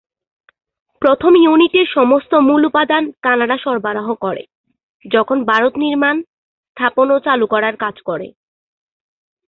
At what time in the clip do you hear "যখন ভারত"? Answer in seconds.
5.05-5.73